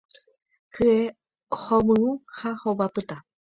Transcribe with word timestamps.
Hye 0.75 0.93
hovyũ 1.67 2.09
ha 2.39 2.51
hova 2.61 2.85
pytã 2.93 3.17